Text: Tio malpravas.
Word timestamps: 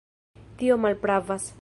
Tio 0.61 0.79
malpravas. 0.87 1.49